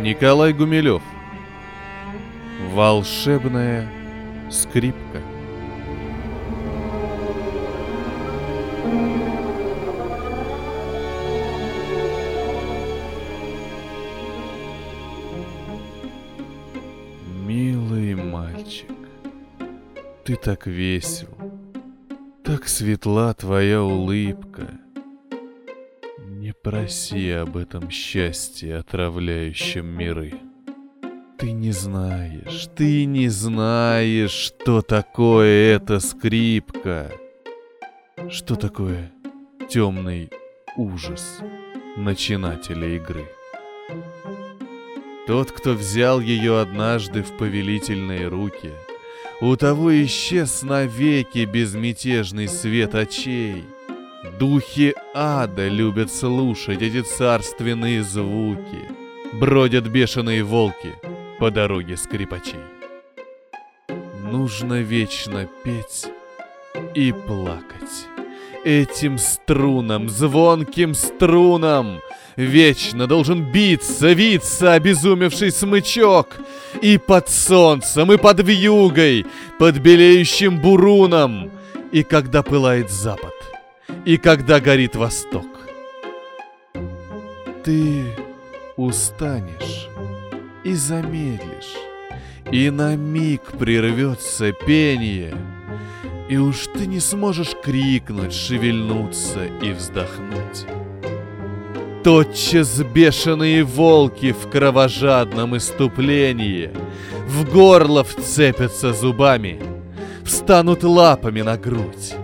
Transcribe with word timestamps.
Николай 0.00 0.54
Гумилев. 0.54 1.02
Волшебная 2.72 3.86
скрипка. 4.50 5.20
Милый 8.86 9.29
мальчик, 18.60 18.90
ты 20.24 20.36
так 20.36 20.66
весел, 20.66 21.28
так 22.44 22.68
светла 22.68 23.32
твоя 23.34 23.82
улыбка. 23.82 24.78
Не 26.18 26.52
проси 26.52 27.30
об 27.30 27.56
этом 27.56 27.90
счастье, 27.90 28.76
отравляющем 28.76 29.86
миры. 29.86 30.34
Ты 31.38 31.52
не 31.52 31.72
знаешь, 31.72 32.68
ты 32.76 33.06
не 33.06 33.28
знаешь, 33.28 34.30
что 34.30 34.82
такое 34.82 35.76
эта 35.76 35.98
скрипка. 36.00 37.10
Что 38.28 38.56
такое 38.56 39.10
темный 39.70 40.30
ужас 40.76 41.38
начинателя 41.96 42.88
игры. 42.96 43.26
Тот, 45.30 45.52
кто 45.52 45.74
взял 45.74 46.18
ее 46.18 46.58
однажды 46.58 47.22
в 47.22 47.36
повелительные 47.36 48.26
руки, 48.26 48.72
у 49.40 49.54
того 49.54 49.94
исчез 50.02 50.64
навеки 50.64 51.44
безмятежный 51.44 52.48
свет 52.48 52.96
очей. 52.96 53.64
Духи 54.40 54.92
ада 55.14 55.68
любят 55.68 56.12
слушать 56.12 56.82
эти 56.82 57.02
царственные 57.02 58.02
звуки. 58.02 58.90
Бродят 59.32 59.86
бешеные 59.86 60.42
волки 60.42 60.96
по 61.38 61.52
дороге 61.52 61.96
скрипачей. 61.96 62.58
Нужно 64.32 64.80
вечно 64.80 65.48
петь 65.62 66.08
и 66.96 67.12
плакать. 67.12 68.19
Этим 68.64 69.18
струнам, 69.18 70.08
звонким 70.08 70.94
струнам, 70.94 72.00
Вечно 72.36 73.06
должен 73.06 73.42
биться, 73.42 74.12
виться 74.12 74.72
обезумевший 74.72 75.50
смычок. 75.50 76.38
И 76.80 76.96
под 76.96 77.28
солнцем, 77.28 78.12
и 78.12 78.16
под 78.16 78.40
вьюгой, 78.40 79.26
под 79.58 79.78
белеющим 79.78 80.58
буруном. 80.58 81.50
И 81.92 82.02
когда 82.02 82.42
пылает 82.42 82.90
запад, 82.90 83.34
и 84.06 84.16
когда 84.16 84.60
горит 84.60 84.96
восток. 84.96 85.46
Ты 87.64 88.04
устанешь 88.76 89.88
и 90.64 90.72
замедлишь, 90.72 91.76
и 92.50 92.70
на 92.70 92.96
миг 92.96 93.42
прервется 93.58 94.52
пение, 94.52 95.36
и 96.30 96.36
уж 96.36 96.68
ты 96.72 96.86
не 96.86 97.00
сможешь 97.00 97.56
крикнуть, 97.60 98.32
шевельнуться 98.32 99.46
и 99.60 99.72
вздохнуть. 99.72 100.64
Тотчас 102.04 102.80
бешеные 102.82 103.64
волки 103.64 104.32
в 104.32 104.48
кровожадном 104.48 105.56
иступлении 105.56 106.70
В 107.26 107.52
горло 107.52 108.04
вцепятся 108.04 108.92
зубами, 108.92 109.60
Встанут 110.24 110.84
лапами 110.84 111.42
на 111.42 111.58
грудь. 111.58 112.14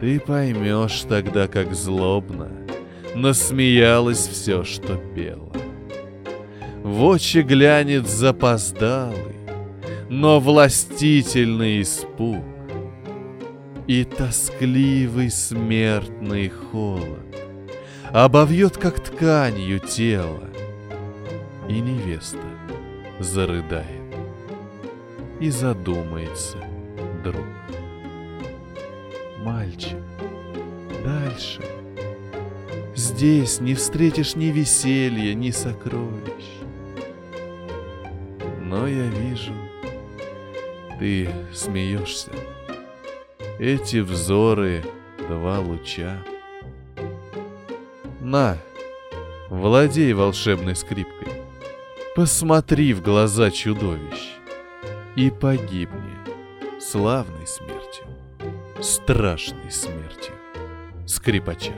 Ты 0.00 0.18
поймешь 0.18 1.04
тогда, 1.06 1.46
как 1.46 1.74
злобно 1.74 2.48
Насмеялось 3.14 4.26
все, 4.26 4.64
что 4.64 4.96
пело. 5.14 5.52
В 6.82 7.04
очи 7.04 7.38
глянет 7.42 8.08
запоздалый, 8.08 9.33
Но 10.08 10.38
властительный 10.38 11.82
испуг 11.82 12.44
И 13.86 14.04
тоскливый 14.04 15.30
смертный 15.30 16.48
холод 16.48 17.20
обовьет 18.12 18.76
как 18.76 19.00
тканью 19.00 19.80
тело. 19.80 20.48
И 21.68 21.80
невеста 21.80 22.38
зарыдает 23.18 24.04
и 25.40 25.50
задумается 25.50 26.58
друг. 27.24 27.46
Мальчик, 29.40 29.98
дальше. 31.04 31.60
Здесь 32.94 33.60
не 33.60 33.74
встретишь 33.74 34.36
ни 34.36 34.46
веселья, 34.46 35.34
ни 35.34 35.50
сокровищ. 35.50 36.44
Но 38.62 38.86
я 38.86 39.06
вижу, 39.06 39.52
ты 40.98 41.28
смеешься. 41.52 42.32
Эти 43.58 43.98
взоры— 43.98 44.84
два 45.28 45.60
луча— 45.60 46.22
на, 48.20 48.56
владей 49.50 50.12
волшебной 50.12 50.74
скрипкой. 50.74 51.28
Посмотри 52.16 52.94
в 52.94 53.02
глаза 53.02 53.50
чудовищ 53.50 54.38
и 55.16 55.30
погибни 55.30 56.14
славной 56.80 57.46
смертью, 57.46 58.06
страшной 58.80 59.70
смертью 59.70 60.34
скрипача. 61.06 61.74